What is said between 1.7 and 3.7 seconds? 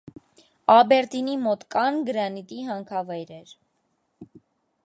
կան գրանիտի հանքավայրեր։